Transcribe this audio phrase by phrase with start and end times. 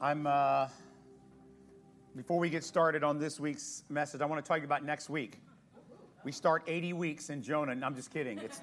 [0.00, 0.68] I'm, uh,
[2.14, 5.40] before we get started on this week's message, I want to talk about next week.
[6.22, 8.38] We start 80 weeks in Jonah, and I'm just kidding.
[8.38, 8.60] It's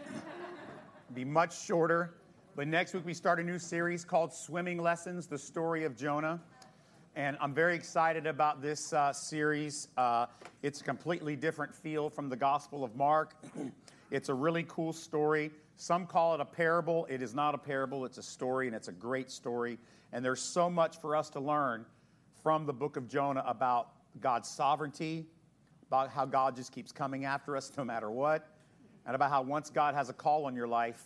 [1.13, 2.13] be much shorter.
[2.56, 6.40] But next week we start a new series called Swimming Lessons: The Story of Jonah,
[7.17, 9.90] and I'm very excited about this uh, series.
[9.97, 10.28] Uh,
[10.63, 13.36] it's a completely different feel from the Gospel of Mark.
[14.10, 15.52] it's a really cool story.
[15.78, 17.05] Some call it a parable.
[17.09, 18.05] It is not a parable.
[18.05, 19.77] It's a story, and it's a great story.
[20.13, 21.86] And there's so much for us to learn
[22.41, 23.90] from the book of Jonah about
[24.22, 25.26] God's sovereignty,
[25.88, 28.48] about how God just keeps coming after us no matter what,
[29.05, 31.02] and about how once God has a call on your life,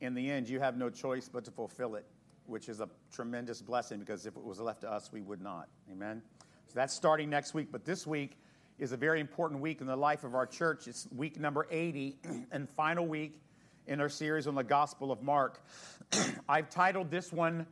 [0.00, 2.04] in the end, you have no choice but to fulfill it,
[2.46, 5.68] which is a tremendous blessing because if it was left to us, we would not.
[5.90, 6.22] Amen?
[6.66, 7.68] So that's starting next week.
[7.72, 8.38] But this week
[8.78, 10.88] is a very important week in the life of our church.
[10.88, 12.18] It's week number 80
[12.52, 13.40] and final week
[13.86, 15.62] in our series on the Gospel of Mark.
[16.48, 17.66] I've titled this one,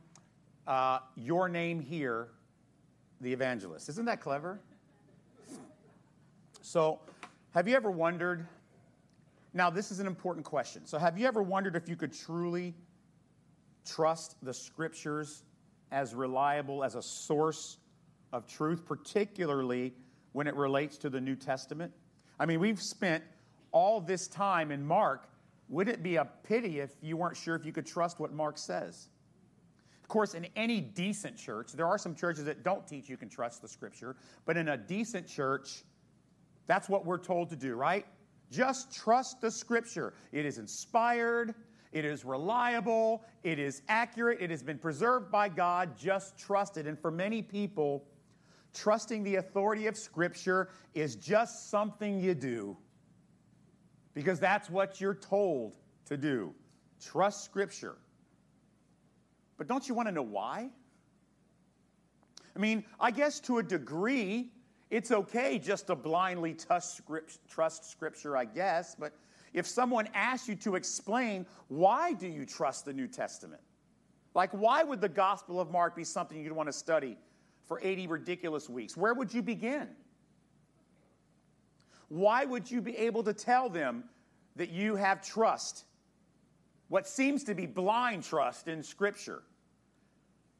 [0.67, 2.27] uh, Your Name Here,
[3.21, 3.89] the Evangelist.
[3.89, 4.59] Isn't that clever?
[6.61, 6.99] So,
[7.51, 8.47] have you ever wondered?
[9.53, 10.85] Now, this is an important question.
[10.85, 12.75] So, have you ever wondered if you could truly
[13.85, 15.43] trust the scriptures
[15.91, 17.77] as reliable as a source
[18.31, 19.93] of truth, particularly
[20.31, 21.91] when it relates to the New Testament?
[22.39, 23.23] I mean, we've spent
[23.71, 25.27] all this time in Mark
[25.69, 28.57] would it be a pity if you weren't sure if you could trust what Mark
[28.57, 29.09] says?
[30.01, 33.29] Of course, in any decent church, there are some churches that don't teach you can
[33.29, 35.83] trust the scripture, but in a decent church,
[36.67, 38.05] that's what we're told to do, right?
[38.51, 40.13] Just trust the scripture.
[40.31, 41.55] It is inspired,
[41.91, 45.97] it is reliable, it is accurate, it has been preserved by God.
[45.97, 46.85] Just trust it.
[46.85, 48.05] And for many people,
[48.73, 52.77] trusting the authority of scripture is just something you do
[54.13, 55.75] because that's what you're told
[56.05, 56.53] to do.
[57.01, 57.95] Trust Scripture.
[59.57, 60.69] But don't you want to know why?
[62.55, 64.51] I mean, I guess to a degree,
[64.89, 66.55] it's okay just to blindly
[67.49, 68.95] trust Scripture, I guess.
[68.95, 69.13] But
[69.53, 73.61] if someone asks you to explain why do you trust the New Testament?
[74.35, 77.17] Like, why would the Gospel of Mark be something you'd want to study
[77.65, 78.97] for 80 ridiculous weeks?
[78.97, 79.89] Where would you begin?
[82.13, 84.03] Why would you be able to tell them
[84.55, 85.85] that you have trust?
[86.87, 89.41] What seems to be blind trust in Scripture.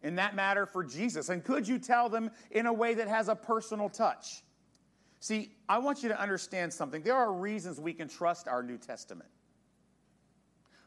[0.01, 1.29] In that matter for Jesus.
[1.29, 4.41] And could you tell them in a way that has a personal touch?
[5.19, 7.03] See, I want you to understand something.
[7.03, 9.29] There are reasons we can trust our New Testament.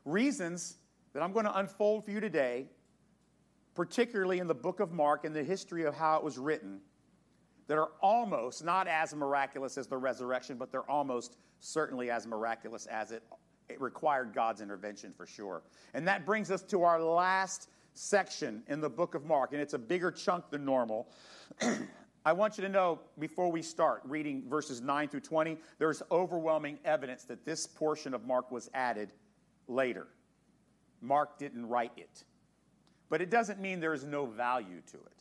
[0.04, 0.78] Reasons
[1.12, 2.66] that I'm going to unfold for you today,
[3.76, 6.80] particularly in the book of Mark and the history of how it was written
[7.66, 12.86] that are almost not as miraculous as the resurrection, but they're almost certainly as miraculous
[12.86, 13.22] as it,
[13.68, 15.62] it required God's intervention for sure.
[15.94, 19.74] And that brings us to our last section in the book of Mark, and it's
[19.74, 21.08] a bigger chunk than normal.
[22.24, 26.78] I want you to know before we start reading verses 9 through 20, there's overwhelming
[26.84, 29.12] evidence that this portion of Mark was added
[29.68, 30.08] later.
[31.00, 32.24] Mark didn't write it.
[33.08, 35.15] But it doesn't mean there is no value to it.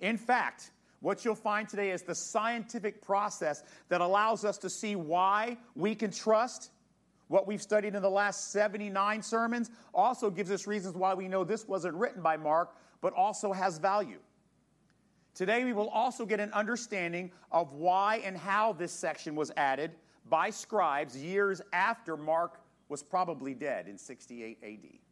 [0.00, 0.70] In fact,
[1.00, 5.94] what you'll find today is the scientific process that allows us to see why we
[5.94, 6.70] can trust
[7.28, 11.44] what we've studied in the last 79 sermons, also gives us reasons why we know
[11.44, 14.18] this wasn't written by Mark, but also has value.
[15.34, 19.92] Today, we will also get an understanding of why and how this section was added
[20.28, 25.07] by scribes years after Mark was probably dead in 68 AD.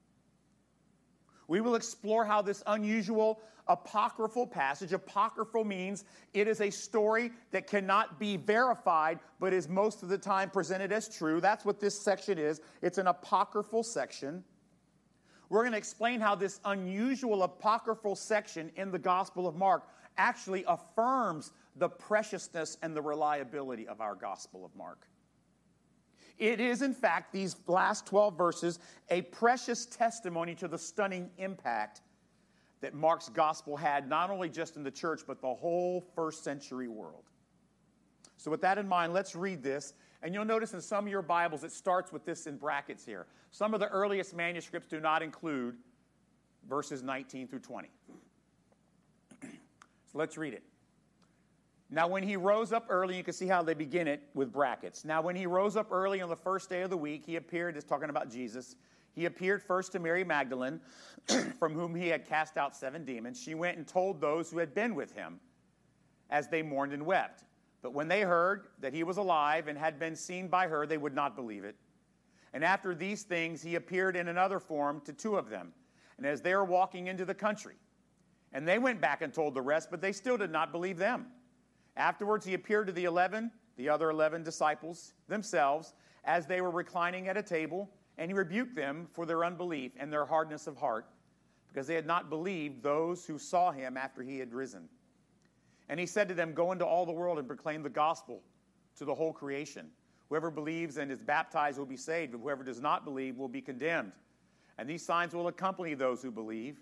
[1.48, 7.66] We will explore how this unusual apocryphal passage, apocryphal means it is a story that
[7.66, 11.40] cannot be verified, but is most of the time presented as true.
[11.40, 12.60] That's what this section is.
[12.82, 14.44] It's an apocryphal section.
[15.48, 20.64] We're going to explain how this unusual apocryphal section in the Gospel of Mark actually
[20.66, 25.06] affirms the preciousness and the reliability of our Gospel of Mark.
[26.38, 28.78] It is, in fact, these last 12 verses,
[29.10, 32.02] a precious testimony to the stunning impact
[32.80, 36.88] that Mark's gospel had, not only just in the church, but the whole first century
[36.88, 37.24] world.
[38.36, 39.94] So, with that in mind, let's read this.
[40.22, 43.26] And you'll notice in some of your Bibles, it starts with this in brackets here.
[43.50, 45.76] Some of the earliest manuscripts do not include
[46.68, 47.88] verses 19 through 20.
[49.42, 49.48] so,
[50.14, 50.62] let's read it.
[51.88, 55.04] Now, when he rose up early, you can see how they begin it with brackets.
[55.04, 57.76] Now, when he rose up early on the first day of the week, he appeared,
[57.76, 58.74] is talking about Jesus.
[59.14, 60.80] He appeared first to Mary Magdalene,
[61.58, 63.40] from whom he had cast out seven demons.
[63.40, 65.38] She went and told those who had been with him
[66.28, 67.44] as they mourned and wept.
[67.82, 70.98] But when they heard that he was alive and had been seen by her, they
[70.98, 71.76] would not believe it.
[72.52, 75.72] And after these things, he appeared in another form to two of them.
[76.16, 77.74] And as they were walking into the country,
[78.52, 81.26] And they went back and told the rest, but they still did not believe them.
[81.96, 85.94] Afterwards, he appeared to the eleven, the other eleven disciples themselves,
[86.24, 90.12] as they were reclining at a table, and he rebuked them for their unbelief and
[90.12, 91.06] their hardness of heart,
[91.68, 94.88] because they had not believed those who saw him after he had risen.
[95.88, 98.42] And he said to them, Go into all the world and proclaim the gospel
[98.96, 99.88] to the whole creation.
[100.28, 103.60] Whoever believes and is baptized will be saved, but whoever does not believe will be
[103.60, 104.12] condemned.
[104.78, 106.80] And these signs will accompany those who believe.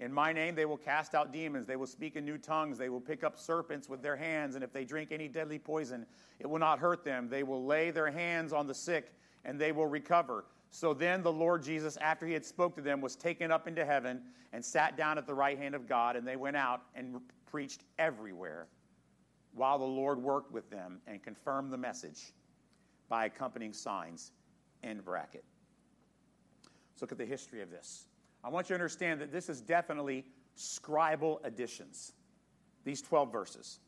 [0.00, 1.66] In my name, they will cast out demons.
[1.66, 2.78] They will speak in new tongues.
[2.78, 4.54] They will pick up serpents with their hands.
[4.54, 6.06] And if they drink any deadly poison,
[6.38, 7.28] it will not hurt them.
[7.28, 9.12] They will lay their hands on the sick,
[9.44, 10.44] and they will recover.
[10.70, 13.84] So then the Lord Jesus, after he had spoke to them, was taken up into
[13.84, 14.22] heaven
[14.52, 16.14] and sat down at the right hand of God.
[16.14, 17.16] And they went out and
[17.46, 18.68] preached everywhere
[19.54, 22.34] while the Lord worked with them and confirmed the message
[23.08, 24.30] by accompanying signs.
[24.84, 25.44] End bracket.
[26.92, 28.06] Let's look at the history of this.
[28.44, 30.24] I want you to understand that this is definitely
[30.56, 32.12] scribal additions,
[32.84, 33.80] these 12 verses.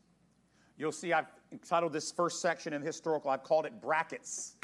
[0.76, 4.56] You'll see I've entitled this first section in historical, I've called it brackets.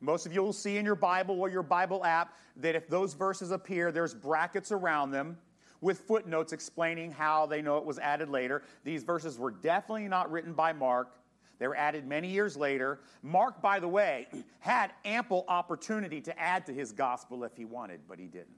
[0.00, 3.14] Most of you will see in your Bible or your Bible app that if those
[3.14, 5.36] verses appear, there's brackets around them
[5.80, 8.62] with footnotes explaining how they know it was added later.
[8.84, 11.18] These verses were definitely not written by Mark.
[11.58, 13.00] They were added many years later.
[13.22, 14.28] Mark, by the way,
[14.60, 18.54] had ample opportunity to add to his gospel if he wanted, but he didn't.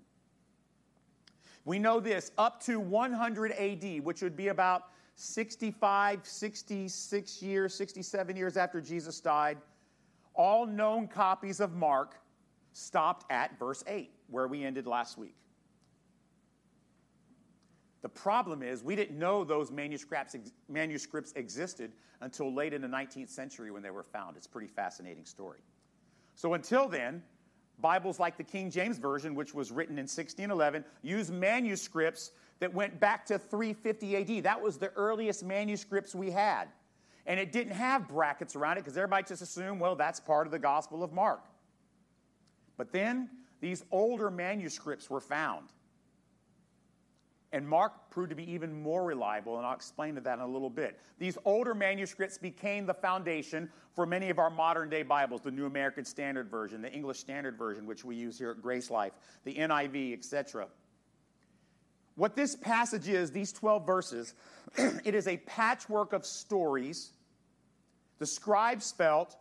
[1.65, 4.85] We know this up to 100 AD, which would be about
[5.17, 9.59] 65, 66 years, 67 years after Jesus died,
[10.35, 12.21] all known copies of Mark
[12.73, 15.35] stopped at verse 8, where we ended last week.
[18.03, 20.35] The problem is, we didn't know those manuscripts,
[20.69, 21.93] manuscripts existed
[22.23, 24.37] until late in the 19th century when they were found.
[24.39, 25.61] It's a pretty fascinating story.
[26.35, 27.23] So until then,
[27.81, 33.01] Bibles like the King James Version, which was written in 1611, use manuscripts that went
[33.01, 34.45] back to 350 AD.
[34.45, 36.69] That was the earliest manuscripts we had.
[37.27, 40.51] And it didn't have brackets around it because everybody just assumed, well, that's part of
[40.51, 41.45] the Gospel of Mark.
[42.77, 43.29] But then
[43.61, 45.69] these older manuscripts were found.
[47.53, 50.47] And Mark proved to be even more reliable, and I'll explain to that in a
[50.47, 51.01] little bit.
[51.19, 55.67] These older manuscripts became the foundation for many of our modern day Bibles, the New
[55.67, 59.15] American Standard Version, the English Standard Version, which we use here at Grace Life,
[59.45, 60.69] the NIV, etc.
[62.15, 64.35] What this passage is, these 12 verses,
[64.77, 67.13] it is a patchwork of stories
[68.21, 69.37] the scribes felt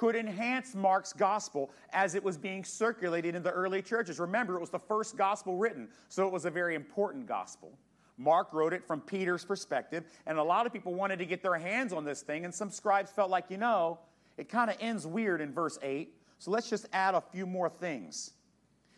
[0.00, 4.18] could enhance Mark's gospel as it was being circulated in the early churches.
[4.18, 7.78] Remember, it was the first gospel written, so it was a very important gospel.
[8.16, 11.58] Mark wrote it from Peter's perspective, and a lot of people wanted to get their
[11.58, 13.98] hands on this thing, and some scribes felt like, you know,
[14.38, 17.68] it kind of ends weird in verse 8, so let's just add a few more
[17.68, 18.30] things.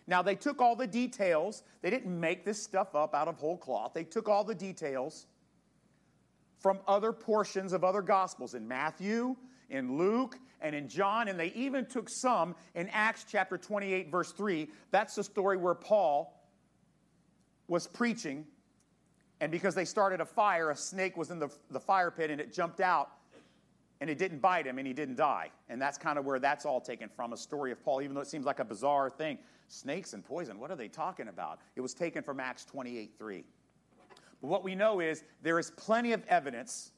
[0.07, 3.59] Now, they took all the details, they didn't make this stuff up out of whole
[3.59, 3.91] cloth.
[3.93, 5.27] They took all the details
[6.61, 9.35] from other portions of other gospels in Matthew,
[9.73, 14.31] in Luke, and in John, and they even took some in Acts chapter 28, verse
[14.31, 14.69] 3.
[14.93, 16.39] That's the story where Paul
[17.67, 18.47] was preaching,
[19.41, 22.41] and because they started a fire, a snake was in the, the fire pit and
[22.41, 23.11] it jumped out
[24.01, 25.51] and it didn't bite him and he didn't die.
[25.69, 28.21] And that's kind of where that's all taken from a story of Paul, even though
[28.21, 29.39] it seems like a bizarre thing.
[29.67, 31.59] Snakes and poison, what are they talking about?
[31.75, 33.45] It was taken from Acts 28 3.
[34.41, 36.92] But what we know is there is plenty of evidence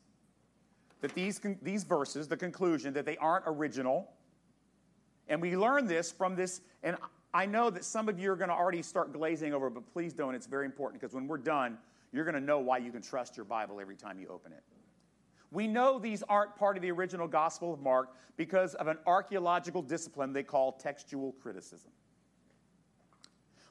[1.04, 4.08] that these, these verses, the conclusion, that they aren't original.
[5.28, 6.96] And we learn this from this, and
[7.34, 10.14] I know that some of you are going to already start glazing over, but please
[10.14, 10.34] don't.
[10.34, 11.76] It's very important because when we're done,
[12.10, 14.62] you're going to know why you can trust your Bible every time you open it.
[15.50, 19.82] We know these aren't part of the original Gospel of Mark because of an archaeological
[19.82, 21.90] discipline they call textual criticism.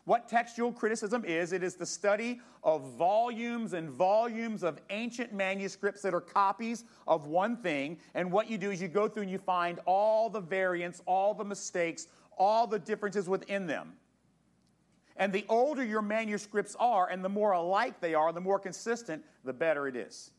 [0.06, 6.02] What textual criticism is, it is the study of volumes and volumes of ancient manuscripts
[6.02, 7.98] that are copies of one thing.
[8.14, 11.34] And what you do is you go through and you find all the variants, all
[11.34, 12.08] the mistakes,
[12.38, 13.94] all the differences within them.
[15.16, 19.24] And the older your manuscripts are and the more alike they are, the more consistent,
[19.46, 20.32] the better it is.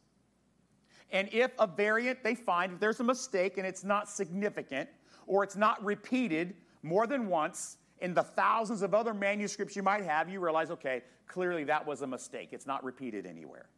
[1.10, 4.90] And if a variant they find, if there's a mistake and it's not significant
[5.26, 10.04] or it's not repeated more than once, in the thousands of other manuscripts you might
[10.04, 12.48] have, you realize, okay, clearly that was a mistake.
[12.52, 13.68] It's not repeated anywhere.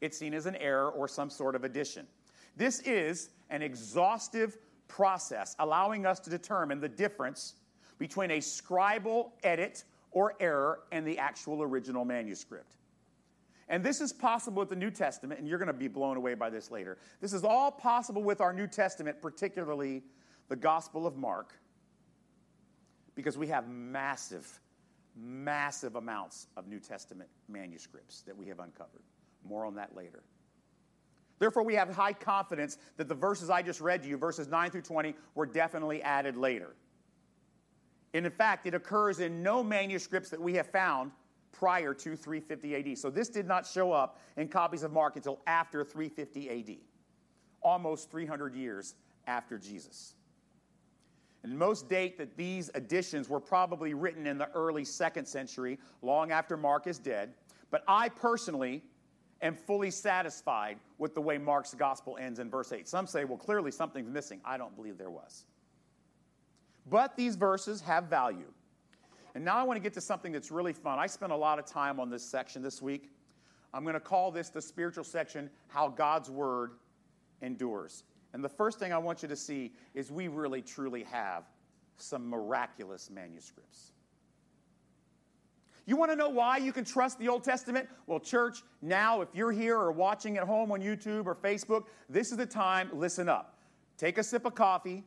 [0.00, 2.06] It's seen as an error or some sort of addition.
[2.56, 7.54] This is an exhaustive process allowing us to determine the difference
[7.98, 12.76] between a scribal edit or error and the actual original manuscript.
[13.68, 16.34] And this is possible with the New Testament, and you're going to be blown away
[16.34, 16.98] by this later.
[17.20, 20.02] This is all possible with our New Testament, particularly
[20.48, 21.59] the Gospel of Mark
[23.14, 24.60] because we have massive,
[25.16, 29.02] massive amounts of New Testament manuscripts that we have uncovered.
[29.44, 30.22] More on that later.
[31.38, 34.70] Therefore, we have high confidence that the verses I just read to you, verses 9
[34.70, 36.74] through 20, were definitely added later.
[38.12, 41.12] And in fact, it occurs in no manuscripts that we have found
[41.52, 42.98] prior to 350 AD.
[42.98, 46.76] So this did not show up in copies of Mark until after 350 AD,
[47.62, 48.94] almost 300 years
[49.26, 50.14] after Jesus.
[51.42, 56.32] And most date that these additions were probably written in the early second century, long
[56.32, 57.32] after Mark is dead.
[57.70, 58.82] But I personally
[59.42, 62.86] am fully satisfied with the way Mark's gospel ends in verse 8.
[62.86, 64.40] Some say, well, clearly something's missing.
[64.44, 65.46] I don't believe there was.
[66.90, 68.52] But these verses have value.
[69.34, 70.98] And now I want to get to something that's really fun.
[70.98, 73.10] I spent a lot of time on this section this week.
[73.72, 76.72] I'm going to call this the spiritual section How God's Word
[77.40, 78.02] Endures.
[78.32, 81.44] And the first thing I want you to see is we really truly have
[81.96, 83.92] some miraculous manuscripts.
[85.86, 87.88] You want to know why you can trust the Old Testament?
[88.06, 92.30] Well, church, now if you're here or watching at home on YouTube or Facebook, this
[92.30, 92.90] is the time.
[92.92, 93.58] Listen up.
[93.96, 95.04] Take a sip of coffee,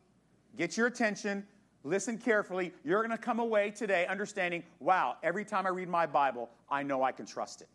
[0.55, 1.47] get your attention,
[1.83, 2.73] listen carefully.
[2.83, 6.83] You're going to come away today understanding wow, every time I read my Bible, I
[6.83, 7.69] know I can trust it.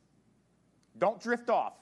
[0.99, 1.73] Don't drift off.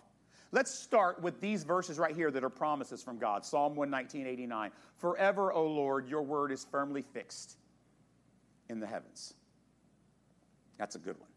[0.57, 4.71] Let's start with these verses right here that are promises from God Psalm 119, 89.
[4.97, 7.59] Forever, O Lord, your word is firmly fixed
[8.71, 9.35] in the heavens.
[10.79, 11.29] That's a good one.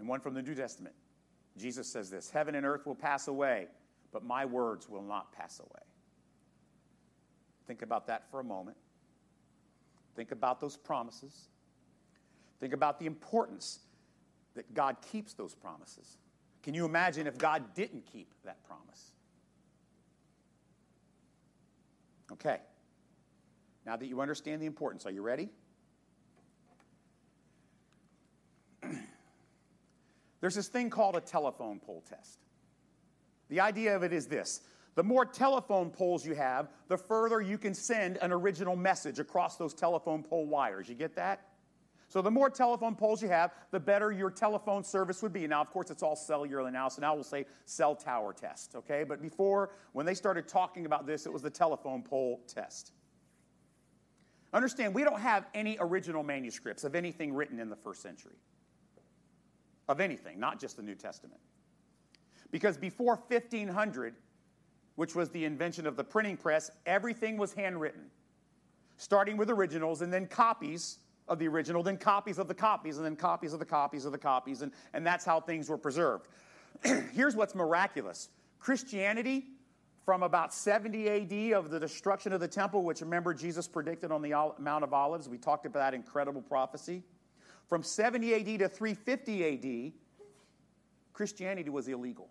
[0.00, 0.96] And one from the New Testament.
[1.56, 3.68] Jesus says this Heaven and earth will pass away,
[4.10, 5.82] but my words will not pass away.
[7.68, 8.76] Think about that for a moment.
[10.16, 11.46] Think about those promises.
[12.58, 13.78] Think about the importance
[14.56, 16.16] that God keeps those promises.
[16.62, 19.12] Can you imagine if God didn't keep that promise?
[22.32, 22.58] Okay.
[23.84, 25.48] Now that you understand the importance, are you ready?
[30.40, 32.38] There's this thing called a telephone pole test.
[33.48, 34.60] The idea of it is this
[34.94, 39.56] the more telephone poles you have, the further you can send an original message across
[39.56, 40.88] those telephone pole wires.
[40.88, 41.48] You get that?
[42.12, 45.46] So the more telephone poles you have, the better your telephone service would be.
[45.46, 49.02] Now, of course, it's all cellular now, so now we'll say cell tower test, okay?
[49.02, 52.92] But before, when they started talking about this, it was the telephone pole test.
[54.52, 58.36] Understand, we don't have any original manuscripts of anything written in the first century.
[59.88, 61.40] Of anything, not just the New Testament.
[62.50, 64.16] Because before 1500,
[64.96, 68.10] which was the invention of the printing press, everything was handwritten,
[68.98, 70.98] starting with originals and then copies
[71.28, 74.12] of the original, then copies of the copies, and then copies of the copies of
[74.12, 76.28] the copies, and, and that's how things were preserved.
[77.12, 79.46] Here's what's miraculous Christianity,
[80.04, 84.20] from about 70 AD of the destruction of the temple, which remember Jesus predicted on
[84.20, 87.02] the Mount of Olives, we talked about that incredible prophecy.
[87.68, 89.92] From 70 AD to 350 AD,
[91.12, 92.28] Christianity was illegal.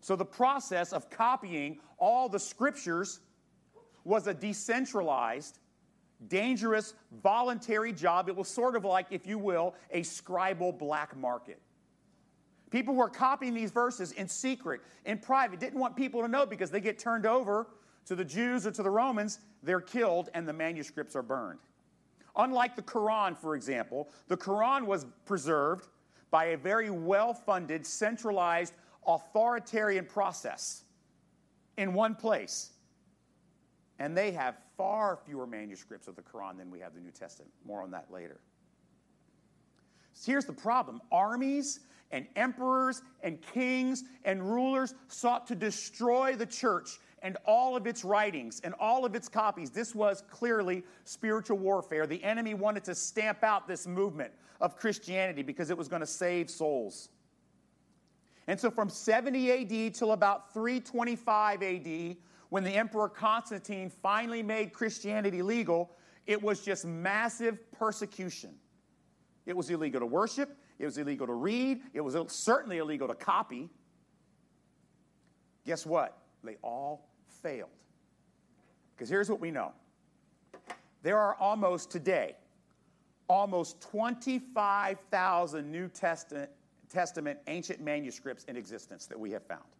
[0.00, 3.20] So the process of copying all the scriptures
[4.02, 5.60] was a decentralized,
[6.28, 8.28] dangerous, voluntary job.
[8.28, 11.60] It was sort of like, if you will, a scribal black market.
[12.70, 16.70] People were copying these verses in secret, in private, didn't want people to know because
[16.70, 17.68] they get turned over
[18.06, 21.60] to the Jews or to the Romans, they're killed and the manuscripts are burned.
[22.36, 25.86] Unlike the Quran, for example, the Quran was preserved
[26.30, 28.74] by a very well funded, centralized
[29.06, 30.82] authoritarian process
[31.76, 32.72] in one place.
[33.98, 37.52] And they have far fewer manuscripts of the Quran than we have the New Testament.
[37.64, 38.40] More on that later.
[40.12, 46.46] So here's the problem armies and emperors and kings and rulers sought to destroy the
[46.46, 49.70] church and all of its writings and all of its copies.
[49.70, 52.06] This was clearly spiritual warfare.
[52.06, 56.06] The enemy wanted to stamp out this movement of Christianity because it was going to
[56.06, 57.08] save souls.
[58.46, 62.16] And so from 70 AD till about 325 AD,
[62.54, 65.90] when the Emperor Constantine finally made Christianity legal,
[66.24, 68.54] it was just massive persecution.
[69.44, 73.14] It was illegal to worship, it was illegal to read, it was certainly illegal to
[73.16, 73.70] copy.
[75.66, 76.16] Guess what?
[76.44, 77.08] They all
[77.42, 77.70] failed.
[78.94, 79.72] Because here's what we know
[81.02, 82.36] there are almost today,
[83.28, 86.50] almost 25,000 New Testament
[86.88, 89.73] Testament ancient manuscripts in existence that we have found.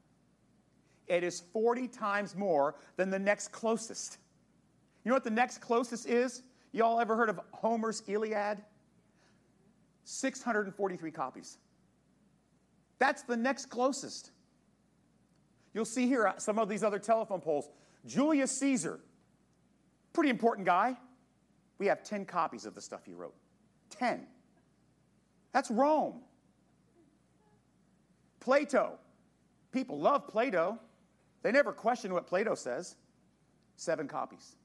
[1.07, 4.19] It is 40 times more than the next closest.
[5.05, 6.43] You know what the next closest is?
[6.73, 8.59] Y'all ever heard of Homer's Iliad?
[10.05, 11.59] 643 copies.
[12.99, 14.31] That's the next closest.
[15.73, 17.69] You'll see here uh, some of these other telephone poles.
[18.07, 19.01] Julius Caesar,
[20.13, 20.97] pretty important guy.
[21.79, 23.35] We have 10 copies of the stuff he wrote.
[23.91, 24.27] 10.
[25.53, 26.21] That's Rome.
[28.41, 28.99] Plato.
[29.73, 30.79] People love Plato.
[31.45, 32.97] They never question what Plato says.
[33.77, 34.57] Seven copies.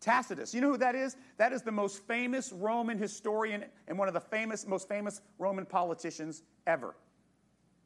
[0.00, 0.54] Tacitus.
[0.54, 1.16] You know who that is?
[1.38, 5.64] That is the most famous Roman historian and one of the famous, most famous Roman
[5.64, 6.94] politicians ever.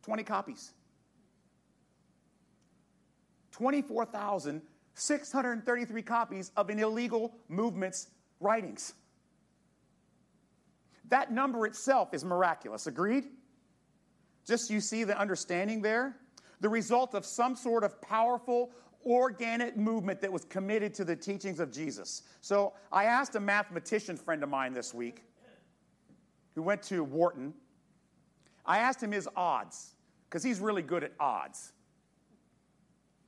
[0.03, 0.73] 20 copies.
[3.53, 8.09] 24,633 copies of an illegal movement's
[8.41, 8.95] writings.
[11.09, 12.89] That number itself is miraculous.
[12.89, 13.27] Agreed?
[14.51, 16.17] Just you see the understanding there?
[16.61, 18.73] The result of some sort of powerful
[19.07, 22.25] organic movement that was committed to the teachings of Jesus.
[22.41, 25.23] So I asked a mathematician friend of mine this week
[26.57, 27.55] who went to Wharton.
[28.67, 29.95] I asked him his odds
[30.29, 31.71] because he's really good at odds.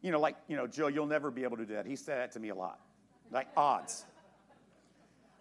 [0.00, 1.86] You know, like, you know, Joe, you'll never be able to do that.
[1.86, 2.80] He said that to me a lot.
[3.30, 4.06] Like odds.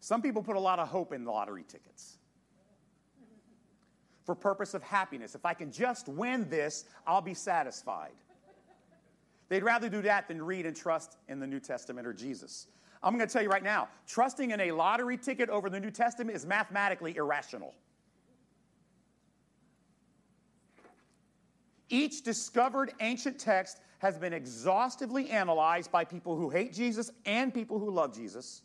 [0.00, 2.16] Some people put a lot of hope in lottery tickets
[4.26, 5.36] for purpose of happiness.
[5.36, 8.10] If I can just win this, I'll be satisfied.
[9.48, 12.66] They'd rather do that than read and trust in the New Testament or Jesus.
[13.02, 15.92] I'm going to tell you right now trusting in a lottery ticket over the New
[15.92, 17.72] Testament is mathematically irrational.
[21.88, 27.78] Each discovered ancient text has been exhaustively analyzed by people who hate Jesus and people
[27.78, 28.62] who love Jesus.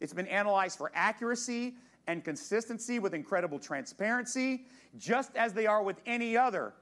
[0.00, 4.66] It's been analyzed for accuracy and consistency with incredible transparency,
[4.96, 6.74] just as they are with any other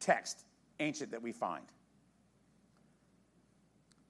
[0.00, 0.44] text
[0.80, 1.64] ancient that we find.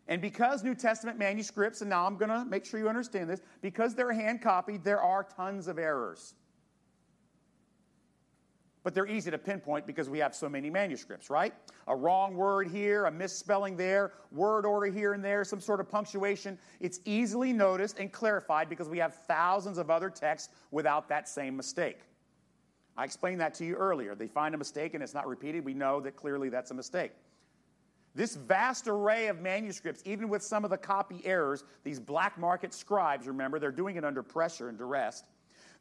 [0.09, 3.41] And because New Testament manuscripts, and now I'm going to make sure you understand this,
[3.61, 6.35] because they're hand copied, there are tons of errors.
[8.87, 11.53] But they're easy to pinpoint because we have so many manuscripts, right?
[11.89, 15.91] A wrong word here, a misspelling there, word order here and there, some sort of
[15.91, 16.57] punctuation.
[16.79, 21.57] It's easily noticed and clarified because we have thousands of other texts without that same
[21.57, 21.99] mistake.
[22.97, 24.15] I explained that to you earlier.
[24.15, 25.65] They find a mistake and it's not repeated.
[25.65, 27.11] We know that clearly that's a mistake.
[28.15, 32.73] This vast array of manuscripts, even with some of the copy errors, these black market
[32.73, 35.25] scribes, remember, they're doing it under pressure and duress.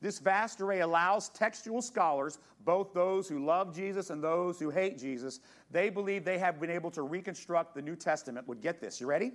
[0.05, 4.99] This vast array allows textual scholars, both those who love Jesus and those who hate
[4.99, 5.39] Jesus,
[5.71, 8.47] they believe they have been able to reconstruct the New Testament.
[8.47, 9.31] Would get this, you ready?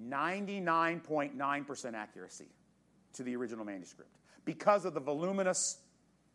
[0.00, 2.46] 99.9% accuracy
[3.14, 5.78] to the original manuscript because of the voluminous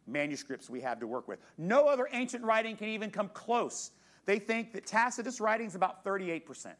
[0.06, 1.40] manuscripts we have to work with.
[1.58, 3.92] No other ancient writing can even come close
[4.26, 6.74] they think that Tacitus' writing is about 38%.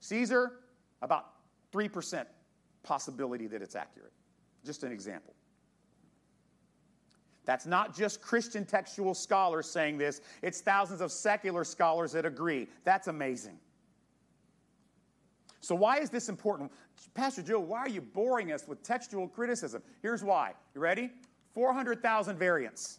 [0.00, 0.52] Caesar,
[1.00, 1.24] about
[1.72, 2.26] 3%
[2.82, 4.12] possibility that it's accurate.
[4.64, 5.34] Just an example.
[7.44, 12.68] That's not just Christian textual scholars saying this, it's thousands of secular scholars that agree.
[12.84, 13.58] That's amazing.
[15.60, 16.70] So, why is this important?
[17.14, 19.82] Pastor Joe, why are you boring us with textual criticism?
[20.02, 20.52] Here's why.
[20.74, 21.10] You ready?
[21.54, 22.98] 400,000 variants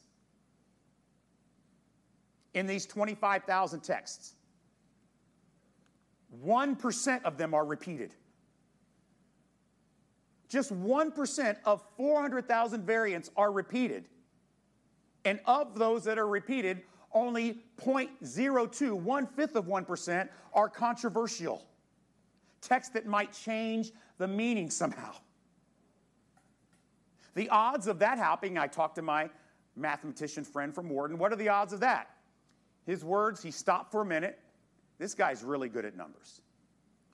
[2.53, 4.33] in these 25,000 texts.
[6.43, 8.15] 1% of them are repeated.
[10.49, 14.05] Just 1% of 400,000 variants are repeated.
[15.23, 21.65] And of those that are repeated, only 0.02, one fifth of 1%, are controversial.
[22.61, 25.13] Text that might change the meaning somehow.
[27.33, 29.29] The odds of that happening, I talked to my
[29.75, 31.17] mathematician friend from Wharton.
[31.17, 32.09] What are the odds of that?
[32.85, 34.39] his words, he stopped for a minute.
[34.99, 36.41] This guy's really good at numbers.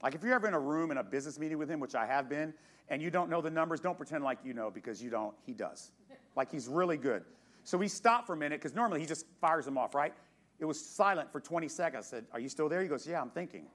[0.03, 2.05] Like if you're ever in a room in a business meeting with him, which I
[2.05, 2.53] have been,
[2.91, 5.33] and you don't know the numbers, don't pretend like you know because you don't.
[5.45, 5.91] He does.
[6.35, 7.23] Like he's really good.
[7.63, 10.13] So we stopped for a minute because normally he just fires them off, right?
[10.59, 12.05] It was silent for 20 seconds.
[12.05, 12.81] I said, Are you still there?
[12.81, 13.65] He goes, Yeah, I'm thinking.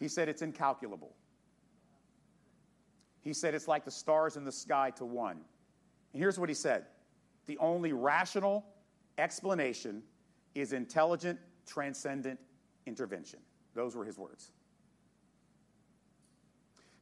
[0.00, 1.14] He said, It's incalculable.
[3.20, 5.38] He said it's like the stars in the sky to one.
[6.12, 6.86] And here's what he said
[7.46, 8.64] the only rational
[9.18, 10.02] explanation
[10.54, 12.38] is intelligent, transcendent
[12.86, 13.40] intervention.
[13.74, 14.52] Those were his words.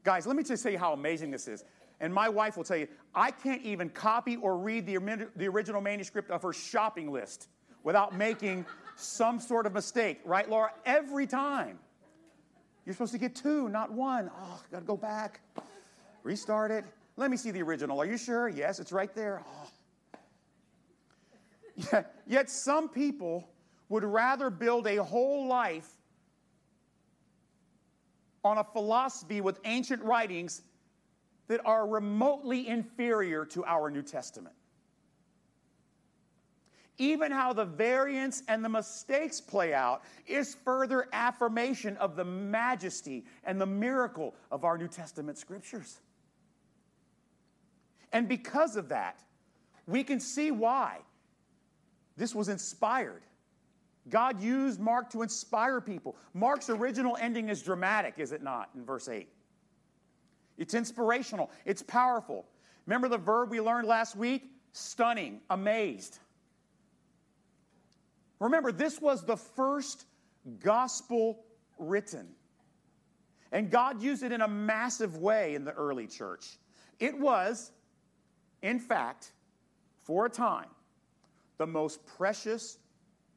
[0.05, 1.65] Guys, let me just tell you how amazing this is.
[2.01, 5.81] And my wife will tell you, I can't even copy or read the, the original
[5.81, 7.49] manuscript of her shopping list
[7.83, 10.73] without making some sort of mistake, right, Laura?
[10.85, 11.79] Every time.
[12.85, 14.31] You're supposed to get two, not one.
[14.39, 15.41] Oh, gotta go back,
[16.23, 16.85] restart it.
[17.17, 17.99] Let me see the original.
[17.99, 18.49] Are you sure?
[18.49, 19.43] Yes, it's right there.
[19.47, 20.19] Oh.
[21.77, 23.49] Yet, yet some people
[23.89, 25.94] would rather build a whole life
[28.45, 30.63] on a philosophy with ancient writings
[31.49, 34.55] that are remotely inferior to our New Testament.
[36.97, 43.25] Even how the variants and the mistakes play out is further affirmation of the majesty
[43.43, 45.99] and the miracle of our New Testament scriptures.
[48.13, 49.19] And because of that,
[49.89, 50.99] we can see why
[52.17, 53.23] this was inspired.
[54.09, 56.17] God used Mark to inspire people.
[56.35, 59.29] Mark's original ending is dramatic, is it not, in verse 8?
[60.59, 62.47] It's inspirational, it's powerful.
[62.87, 64.45] Remember the verb we learned last week?
[64.73, 66.19] Stunning, amazed.
[68.41, 70.05] Remember, this was the first
[70.61, 71.45] gospel
[71.79, 72.27] written.
[73.53, 76.59] And God used it in a massive way in the early church.
[76.99, 77.71] It was,
[78.63, 79.33] in fact,
[80.03, 80.69] for a time,
[81.57, 82.79] the most precious,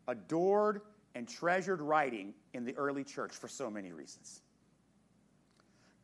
[0.07, 0.81] adored,
[1.15, 4.41] and treasured writing in the early church for so many reasons.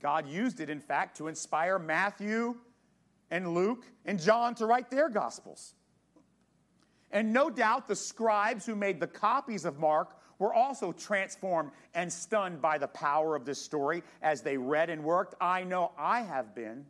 [0.01, 2.55] God used it, in fact, to inspire Matthew
[3.29, 5.75] and Luke and John to write their gospels.
[7.11, 12.11] And no doubt the scribes who made the copies of Mark were also transformed and
[12.11, 15.35] stunned by the power of this story as they read and worked.
[15.39, 16.85] I know I have been.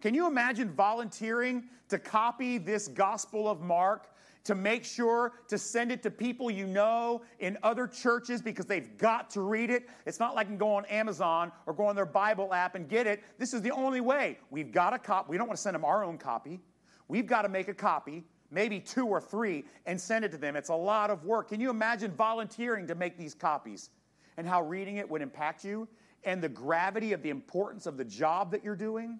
[0.00, 4.08] Can you imagine volunteering to copy this Gospel of Mark
[4.44, 8.96] to make sure to send it to people you know in other churches because they've
[8.98, 9.88] got to read it.
[10.06, 12.88] It's not like you can go on Amazon or go on their Bible app and
[12.88, 13.24] get it.
[13.38, 14.38] This is the only way.
[14.50, 15.30] We've got a copy.
[15.30, 16.60] We don't want to send them our own copy.
[17.08, 20.56] We've got to make a copy, maybe two or three, and send it to them.
[20.56, 21.48] It's a lot of work.
[21.48, 23.90] Can you imagine volunteering to make these copies
[24.36, 25.88] and how reading it would impact you
[26.22, 29.18] and the gravity of the importance of the job that you're doing?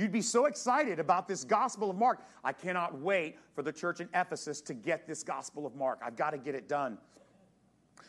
[0.00, 2.22] You'd be so excited about this Gospel of Mark.
[2.42, 6.00] I cannot wait for the church in Ephesus to get this Gospel of Mark.
[6.02, 6.96] I've got to get it done.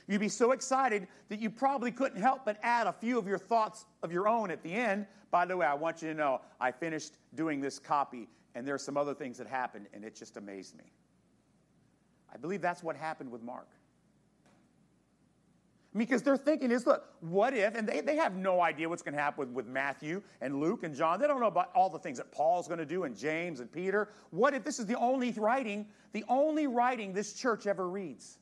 [0.07, 3.37] You'd be so excited that you probably couldn't help but add a few of your
[3.37, 5.05] thoughts of your own at the end.
[5.31, 8.73] By the way, I want you to know I finished doing this copy, and there
[8.73, 10.85] are some other things that happened, and it just amazed me.
[12.33, 13.67] I believe that's what happened with Mark.
[15.95, 19.13] Because they're thinking is, look, what if, and they, they have no idea what's going
[19.13, 21.19] to happen with, with Matthew and Luke and John.
[21.19, 23.69] They don't know about all the things that Paul's going to do and James and
[23.69, 24.07] Peter.
[24.29, 28.37] What if this is the only writing, the only writing this church ever reads?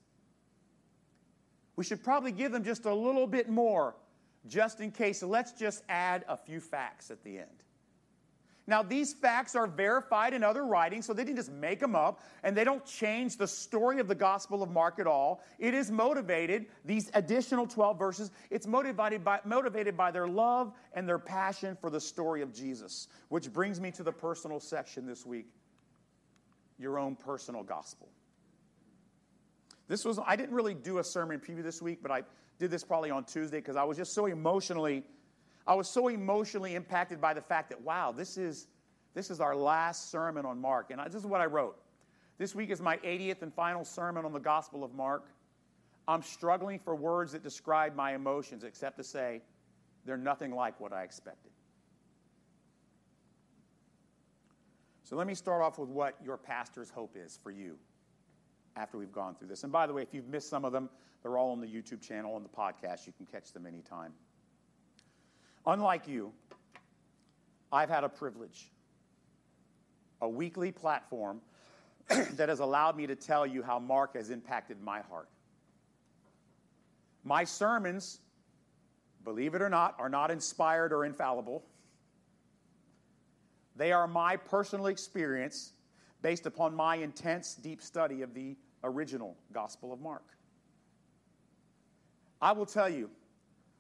[1.76, 3.96] We should probably give them just a little bit more
[4.48, 5.22] just in case.
[5.22, 7.64] So let's just add a few facts at the end.
[8.70, 12.22] Now, these facts are verified in other writings, so they didn't just make them up,
[12.44, 15.42] and they don't change the story of the Gospel of Mark at all.
[15.58, 21.10] It is motivated, these additional 12 verses, it's motivated by, motivated by their love and
[21.10, 23.08] their passion for the story of Jesus.
[23.30, 25.48] Which brings me to the personal section this week
[26.78, 28.08] your own personal gospel.
[29.88, 32.22] This was, I didn't really do a sermon preview this week, but I
[32.60, 35.04] did this probably on Tuesday because I was just so emotionally
[35.68, 38.68] I was so emotionally impacted by the fact that, wow, this is,
[39.14, 40.92] this is our last sermon on Mark.
[40.92, 41.78] And I, this is what I wrote.
[42.38, 45.28] This week is my 80th and final sermon on the Gospel of Mark.
[46.08, 49.42] I'm struggling for words that describe my emotions, except to say
[50.06, 51.52] they're nothing like what I expected.
[55.04, 57.78] So let me start off with what your pastor's hope is for you
[58.76, 59.64] after we've gone through this.
[59.64, 60.90] And by the way, if you've missed some of them,
[61.22, 63.06] they're all on the YouTube channel and the podcast.
[63.06, 64.14] You can catch them anytime.
[65.66, 66.32] Unlike you,
[67.72, 68.72] I've had a privilege,
[70.22, 71.42] a weekly platform
[72.10, 75.30] that has allowed me to tell you how Mark has impacted my heart.
[77.24, 78.20] My sermons,
[79.24, 81.64] believe it or not, are not inspired or infallible.
[83.76, 85.74] They are my personal experience
[86.22, 90.24] based upon my intense, deep study of the original Gospel of Mark.
[92.42, 93.10] I will tell you,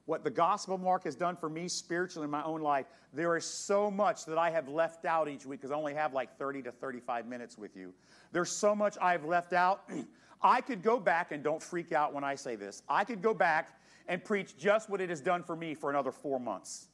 [0.10, 3.45] what the Gospel Mark has done for me spiritually in my own life, there is
[3.45, 6.63] so much that I have left out each week because I only have like 30
[6.63, 7.93] to 35 minutes with you.
[8.32, 9.88] There's so much I've left out.
[10.41, 13.36] I could go back, and don't freak out when I say this, I could go
[13.36, 16.88] back and preach just what it has done for me for another four months.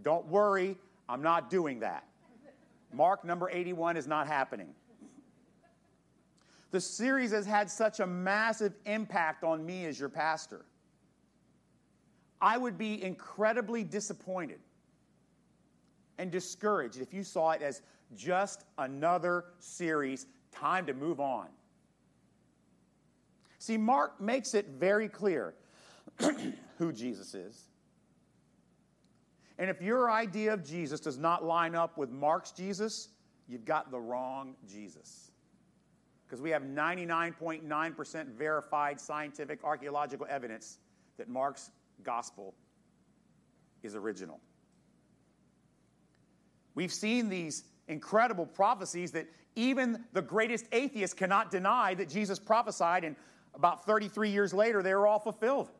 [0.00, 0.78] Don't worry,
[1.10, 2.04] I'm not doing that.
[2.90, 4.68] Mark number 81 is not happening.
[6.70, 10.64] The series has had such a massive impact on me as your pastor.
[12.44, 14.58] I would be incredibly disappointed
[16.18, 17.80] and discouraged if you saw it as
[18.14, 21.46] just another series, time to move on.
[23.58, 25.54] See, Mark makes it very clear
[26.78, 27.70] who Jesus is.
[29.56, 33.08] And if your idea of Jesus does not line up with Mark's Jesus,
[33.48, 35.30] you've got the wrong Jesus.
[36.26, 40.76] Because we have 99.9% verified scientific archaeological evidence
[41.16, 41.70] that Mark's
[42.02, 42.54] gospel
[43.82, 44.40] is original.
[46.74, 49.26] We've seen these incredible prophecies that
[49.56, 53.14] even the greatest atheist cannot deny that Jesus prophesied, and
[53.54, 55.70] about 33 years later, they were all fulfilled.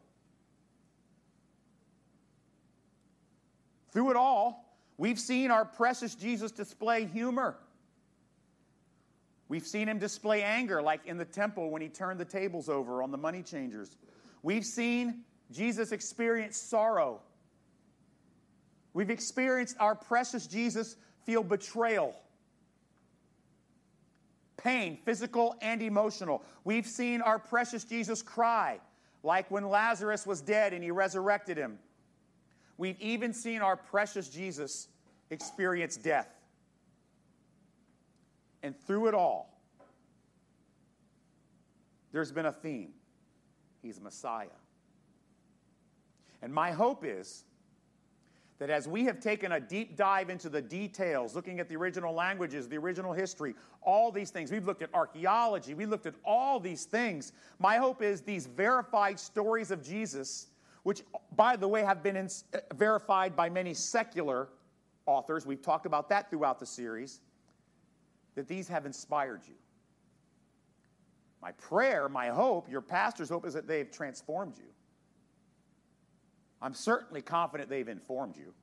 [3.90, 7.56] Through it all, we've seen our precious Jesus display humor.
[9.48, 13.02] We've seen him display anger, like in the temple when he turned the tables over
[13.02, 13.96] on the money changers.
[14.42, 17.20] We've seen Jesus experienced sorrow.
[18.92, 22.14] We've experienced our precious Jesus feel betrayal,
[24.56, 26.42] pain, physical and emotional.
[26.64, 28.78] We've seen our precious Jesus cry,
[29.22, 31.78] like when Lazarus was dead and he resurrected him.
[32.76, 34.88] We've even seen our precious Jesus
[35.30, 36.28] experience death.
[38.62, 39.60] And through it all,
[42.12, 42.94] there's been a theme
[43.82, 44.46] He's Messiah.
[46.44, 47.44] And my hope is
[48.58, 52.12] that as we have taken a deep dive into the details, looking at the original
[52.12, 56.60] languages, the original history, all these things, we've looked at archaeology, we looked at all
[56.60, 57.32] these things.
[57.58, 60.48] My hope is these verified stories of Jesus
[60.82, 61.02] which,
[61.34, 64.50] by the way, have been in, uh, verified by many secular
[65.06, 65.46] authors.
[65.46, 67.20] We've talked about that throughout the series,
[68.34, 69.54] that these have inspired you.
[71.40, 74.73] My prayer, my hope, your pastor's hope is that they've transformed you.
[76.64, 78.54] I'm certainly confident they've informed you.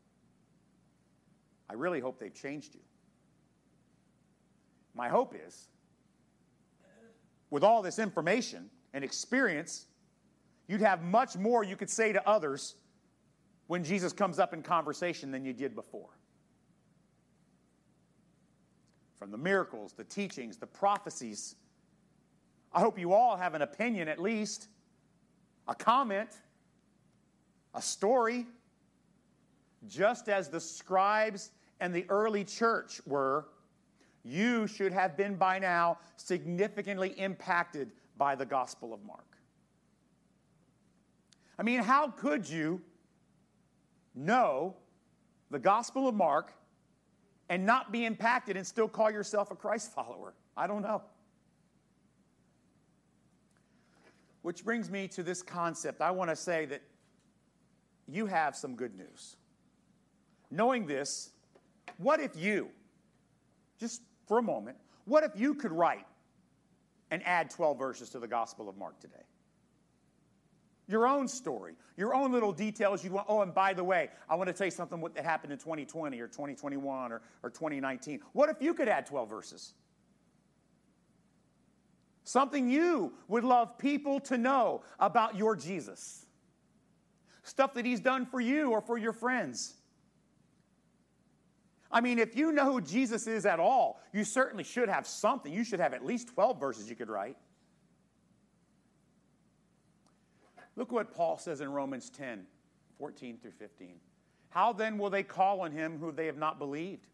[1.69, 2.81] I really hope they've changed you.
[4.95, 5.67] My hope is,
[7.51, 9.85] with all this information and experience,
[10.67, 12.73] you'd have much more you could say to others
[13.67, 16.09] when Jesus comes up in conversation than you did before.
[19.19, 21.55] From the miracles, the teachings, the prophecies,
[22.73, 24.69] I hope you all have an opinion at least,
[25.67, 26.29] a comment,
[27.73, 28.45] a story,
[29.87, 33.47] just as the scribes and the early church were.
[34.23, 39.25] You should have been by now significantly impacted by the Gospel of Mark.
[41.57, 42.81] I mean, how could you
[44.13, 44.75] know
[45.49, 46.53] the Gospel of Mark
[47.49, 50.33] and not be impacted and still call yourself a Christ follower?
[50.55, 51.01] I don't know.
[54.43, 56.01] Which brings me to this concept.
[56.01, 56.81] I want to say that
[58.11, 59.37] you have some good news.
[60.49, 61.31] Knowing this,
[61.97, 62.69] what if you,
[63.79, 66.05] just for a moment, what if you could write
[67.09, 69.23] and add 12 verses to the Gospel of Mark today?
[70.91, 73.25] your own story, your own little details you want.
[73.29, 76.19] Oh, and by the way, I want to tell you something that happened in 2020
[76.19, 78.19] or 2021 or, or 2019.
[78.33, 79.73] What if you could add 12 verses?
[82.23, 86.25] Something you would love people to know about your Jesus.
[87.43, 89.75] Stuff that he's done for you or for your friends.
[91.91, 95.51] I mean, if you know who Jesus is at all, you certainly should have something.
[95.51, 97.37] You should have at least 12 verses you could write.
[100.75, 102.45] Look what Paul says in Romans 10
[102.97, 103.95] 14 through 15.
[104.49, 107.07] How then will they call on him who they have not believed?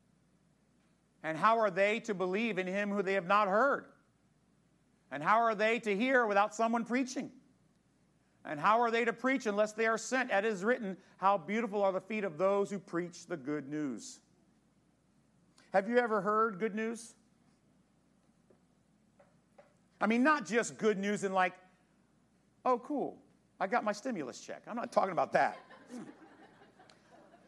[1.23, 3.85] And how are they to believe in him who they have not heard?
[5.11, 7.31] And how are they to hear without someone preaching?
[8.47, 10.31] And how are they to preach unless they are sent?
[10.31, 14.19] As is written, How beautiful are the feet of those who preach the good news.
[15.73, 17.13] Have you ever heard good news?
[19.99, 21.53] I mean, not just good news in like,
[22.65, 23.17] oh, cool,
[23.59, 24.61] I got my stimulus check.
[24.67, 25.57] I'm not talking about that.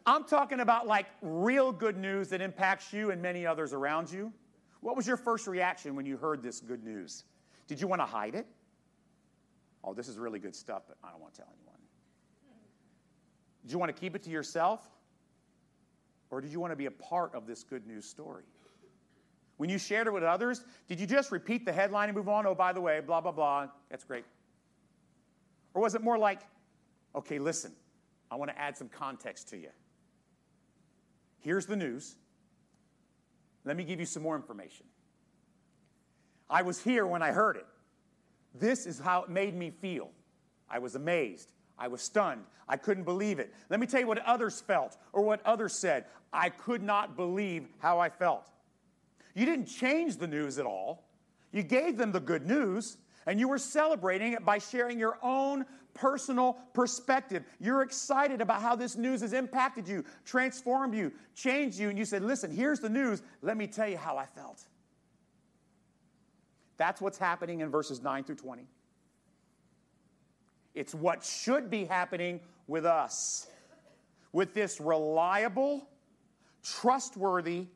[0.06, 4.32] I'm talking about like real good news that impacts you and many others around you.
[4.80, 7.24] What was your first reaction when you heard this good news?
[7.68, 8.46] Did you want to hide it?
[9.82, 11.78] Oh, this is really good stuff, but I don't want to tell anyone.
[13.62, 14.88] Did you want to keep it to yourself?
[16.30, 18.44] Or did you want to be a part of this good news story?
[19.56, 22.46] When you shared it with others, did you just repeat the headline and move on?
[22.46, 23.68] Oh, by the way, blah, blah, blah.
[23.90, 24.24] That's great.
[25.74, 26.40] Or was it more like,
[27.14, 27.72] Okay, listen,
[28.30, 29.70] I want to add some context to you.
[31.40, 32.16] Here's the news.
[33.64, 34.86] Let me give you some more information.
[36.48, 37.66] I was here when I heard it.
[38.54, 40.10] This is how it made me feel.
[40.68, 41.52] I was amazed.
[41.78, 42.44] I was stunned.
[42.68, 43.52] I couldn't believe it.
[43.68, 46.04] Let me tell you what others felt or what others said.
[46.32, 48.50] I could not believe how I felt.
[49.34, 51.08] You didn't change the news at all.
[51.52, 55.64] You gave them the good news, and you were celebrating it by sharing your own
[55.94, 57.44] personal perspective.
[57.58, 62.04] You're excited about how this news has impacted you, transformed you, changed you, and you
[62.04, 63.22] said, Listen, here's the news.
[63.42, 64.64] Let me tell you how I felt.
[66.80, 68.66] That's what's happening in verses 9 through 20.
[70.74, 73.48] It's what should be happening with us.
[74.32, 75.86] With this reliable,
[76.64, 77.66] trustworthy,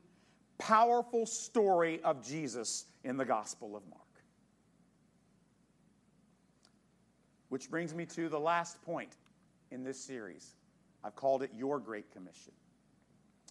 [0.56, 4.00] powerful story of Jesus in the Gospel of Mark.
[7.50, 9.18] Which brings me to the last point
[9.70, 10.54] in this series.
[11.04, 12.54] I've called it Your Great Commission.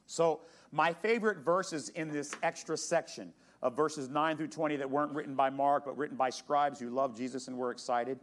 [0.06, 5.12] So, my favorite verses in this extra section of verses 9 through 20 that weren't
[5.12, 8.20] written by Mark, but written by scribes who loved Jesus and were excited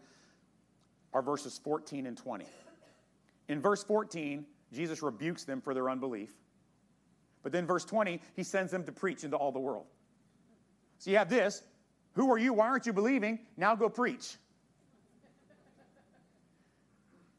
[1.13, 2.45] are verses 14 and 20.
[3.49, 6.31] In verse 14, Jesus rebukes them for their unbelief.
[7.43, 9.87] But then, verse 20, he sends them to preach into all the world.
[10.99, 11.63] So you have this
[12.13, 12.53] Who are you?
[12.53, 13.41] Why aren't you believing?
[13.57, 14.37] Now go preach.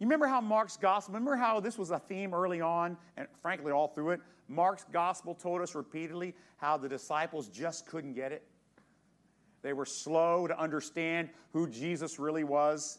[0.02, 3.72] You remember how Mark's gospel, remember how this was a theme early on, and frankly,
[3.72, 4.22] all through it?
[4.48, 8.42] Mark's gospel told us repeatedly how the disciples just couldn't get it.
[9.62, 12.98] They were slow to understand who Jesus really was.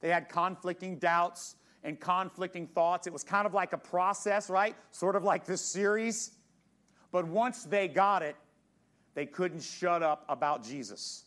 [0.00, 3.06] They had conflicting doubts and conflicting thoughts.
[3.06, 4.74] It was kind of like a process, right?
[4.90, 6.32] Sort of like this series.
[7.12, 8.34] But once they got it,
[9.14, 11.26] they couldn't shut up about Jesus.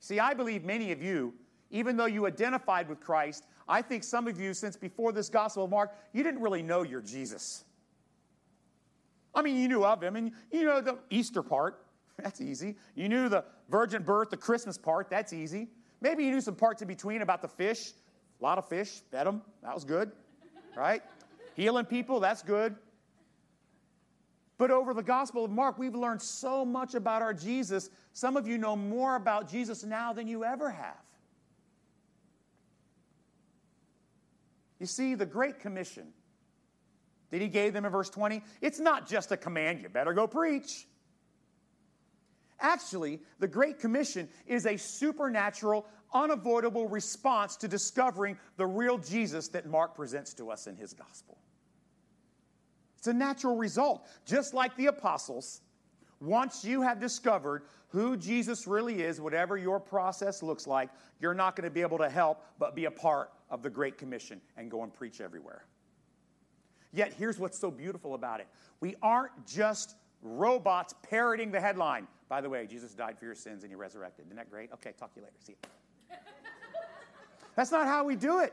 [0.00, 1.32] See, I believe many of you,
[1.70, 5.64] even though you identified with Christ, I think some of you, since before this Gospel
[5.64, 7.64] of Mark, you didn't really know your Jesus.
[9.34, 11.82] I mean, you knew of him, and you know the Easter part.
[12.22, 12.76] That's easy.
[12.94, 15.10] You knew the virgin birth, the Christmas part.
[15.10, 15.68] That's easy.
[16.00, 17.92] Maybe you knew some parts in between about the fish.
[18.40, 19.42] A lot of fish, fed them.
[19.62, 20.12] That was good,
[20.76, 21.02] right?
[21.54, 22.76] Healing people, that's good.
[24.58, 27.90] But over the Gospel of Mark, we've learned so much about our Jesus.
[28.12, 30.96] Some of you know more about Jesus now than you ever have.
[34.78, 36.08] You see, the Great Commission
[37.30, 40.26] that he gave them in verse 20, it's not just a command, you better go
[40.26, 40.86] preach.
[42.60, 49.66] Actually, the Great Commission is a supernatural, unavoidable response to discovering the real Jesus that
[49.66, 51.36] Mark presents to us in his gospel.
[52.98, 54.06] It's a natural result.
[54.24, 55.60] Just like the apostles,
[56.20, 60.88] once you have discovered who Jesus really is, whatever your process looks like,
[61.20, 63.98] you're not going to be able to help but be a part of the Great
[63.98, 65.64] Commission and go and preach everywhere.
[66.92, 68.48] Yet, here's what's so beautiful about it
[68.80, 72.06] we aren't just robots parroting the headline.
[72.28, 74.26] By the way, Jesus died for your sins and he resurrected.
[74.26, 74.72] Isn't that great?
[74.72, 75.36] Okay, talk to you later.
[75.38, 76.16] See you.
[77.54, 78.52] That's not how we do it.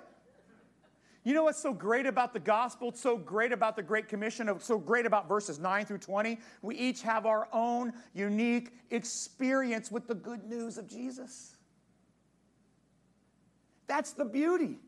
[1.23, 2.89] You know what's so great about the gospel?
[2.89, 6.37] It's so great about the Great Commission, it's so great about verses 9 through 20.
[6.61, 11.52] We each have our own unique experience with the good news of Jesus.
[13.87, 14.79] That's the beauty.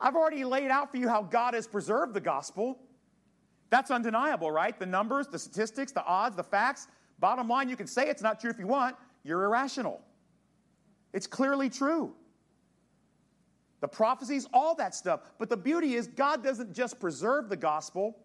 [0.00, 2.78] I've already laid out for you how God has preserved the gospel.
[3.68, 4.78] That's undeniable, right?
[4.78, 6.88] The numbers, the statistics, the odds, the facts.
[7.18, 8.96] Bottom line, you can say it's not true if you want.
[9.24, 10.00] You're irrational.
[11.12, 12.14] It's clearly true.
[13.80, 15.20] The prophecies, all that stuff.
[15.38, 18.16] But the beauty is, God doesn't just preserve the gospel,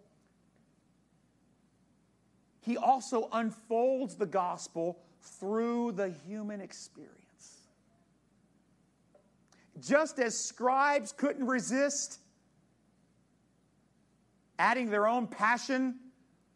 [2.61, 7.24] He also unfolds the gospel through the human experience.
[9.79, 12.19] Just as scribes couldn't resist
[14.57, 15.95] adding their own passion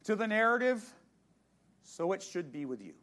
[0.06, 0.94] to the narrative,
[1.84, 2.94] so it should be with you.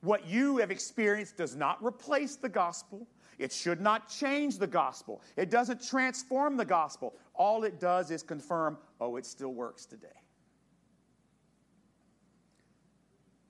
[0.00, 3.06] What you have experienced does not replace the gospel.
[3.38, 5.20] It should not change the gospel.
[5.36, 7.14] It doesn't transform the gospel.
[7.34, 10.06] All it does is confirm, oh, it still works today.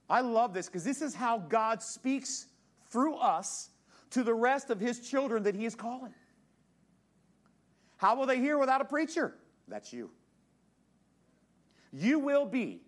[0.08, 2.46] I love this because this is how God speaks
[2.90, 3.70] through us
[4.16, 6.14] to the rest of his children that he is calling.
[7.98, 9.34] How will they hear without a preacher?
[9.68, 10.10] That's you.
[11.92, 12.80] You will be,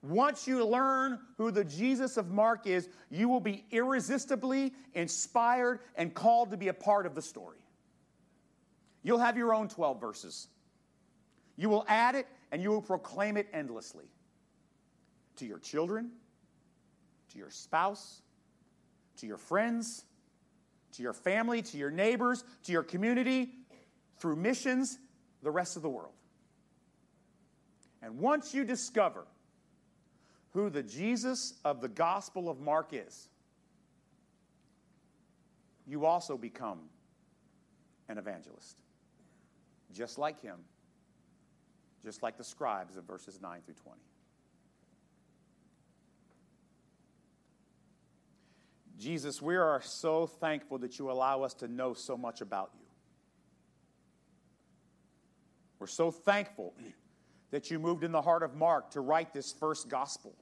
[0.00, 6.14] once you learn who the Jesus of Mark is, you will be irresistibly inspired and
[6.14, 7.58] called to be a part of the story.
[9.02, 10.48] You'll have your own 12 verses.
[11.56, 14.06] You will add it and you will proclaim it endlessly
[15.36, 16.12] to your children,
[17.32, 18.22] to your spouse,
[19.18, 20.05] to your friends,
[20.96, 23.50] to your family, to your neighbors, to your community,
[24.18, 24.98] through missions,
[25.42, 26.14] the rest of the world.
[28.02, 29.26] And once you discover
[30.52, 33.28] who the Jesus of the Gospel of Mark is,
[35.86, 36.80] you also become
[38.08, 38.76] an evangelist.
[39.92, 40.56] Just like him,
[42.04, 44.00] just like the scribes of verses 9 through 20.
[48.98, 52.86] Jesus, we are so thankful that you allow us to know so much about you.
[55.78, 56.74] We're so thankful
[57.50, 60.34] that you moved in the heart of Mark to write this first gospel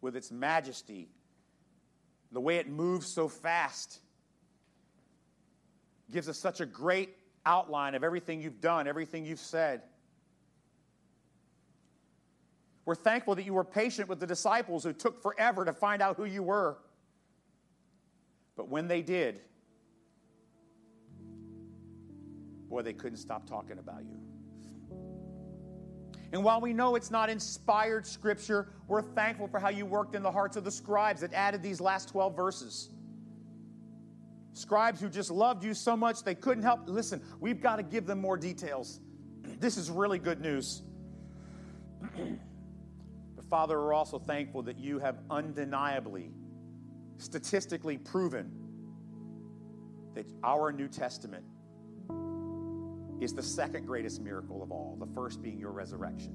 [0.00, 1.08] with its majesty,
[2.32, 4.00] the way it moves so fast,
[6.10, 9.82] gives us such a great outline of everything you've done, everything you've said.
[12.86, 16.16] We're thankful that you were patient with the disciples who took forever to find out
[16.16, 16.78] who you were.
[18.56, 19.40] But when they did,
[22.68, 24.18] boy, they couldn't stop talking about you.
[26.32, 30.22] And while we know it's not inspired scripture, we're thankful for how you worked in
[30.22, 32.90] the hearts of the scribes that added these last 12 verses.
[34.52, 36.80] Scribes who just loved you so much they couldn't help.
[36.86, 39.00] Listen, we've got to give them more details.
[39.60, 40.82] This is really good news.
[43.36, 46.30] but Father, we're also thankful that you have undeniably
[47.18, 48.50] statistically proven
[50.14, 51.44] that our New Testament
[53.20, 56.34] is the second greatest miracle of all, the first being your resurrection.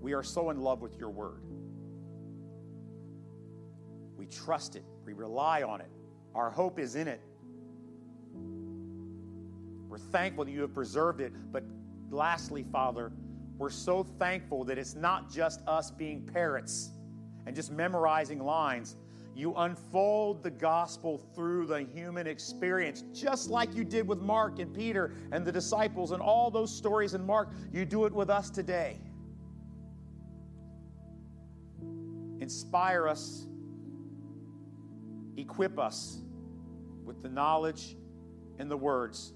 [0.00, 1.42] We are so in love with your word.
[4.16, 5.90] We trust it, we rely on it,
[6.34, 7.20] our hope is in it.
[9.88, 11.64] We're thankful that you have preserved it, but
[12.10, 13.12] lastly, Father,
[13.58, 16.90] we're so thankful that it's not just us being parrots
[17.46, 18.96] and just memorizing lines.
[19.34, 24.74] You unfold the gospel through the human experience, just like you did with Mark and
[24.74, 27.50] Peter and the disciples and all those stories in Mark.
[27.72, 29.00] You do it with us today.
[32.40, 33.46] Inspire us,
[35.36, 36.20] equip us
[37.04, 37.96] with the knowledge
[38.58, 39.32] and the words,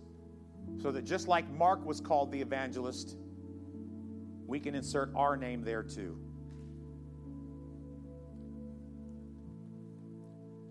[0.83, 3.17] so that just like Mark was called the evangelist,
[4.47, 6.19] we can insert our name there too.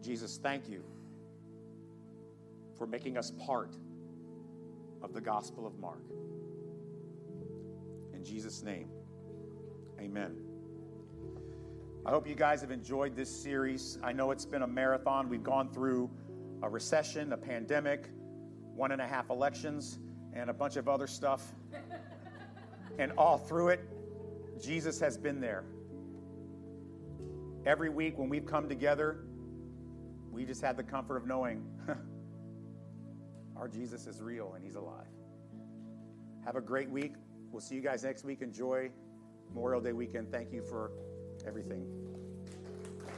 [0.06, 0.84] Jesus, thank you
[2.78, 3.76] for making us part
[5.02, 6.04] of the Gospel of Mark.
[8.14, 8.88] In Jesus' name,
[10.00, 10.36] amen.
[12.06, 13.98] I hope you guys have enjoyed this series.
[14.04, 15.28] I know it's been a marathon.
[15.28, 16.12] We've gone through
[16.62, 18.12] a recession, a pandemic,
[18.76, 19.98] one and a half elections,
[20.34, 21.56] and a bunch of other stuff.
[23.00, 23.80] and all through it,
[24.62, 25.64] Jesus has been there.
[27.66, 29.26] Every week when we've come together,
[30.36, 31.64] we just had the comfort of knowing
[33.56, 35.08] our Jesus is real and he's alive.
[36.44, 37.14] Have a great week.
[37.52, 38.42] We'll see you guys next week.
[38.42, 38.92] Enjoy
[39.48, 40.32] Memorial Day weekend.
[40.34, 40.92] Thank you for
[41.48, 42.15] everything.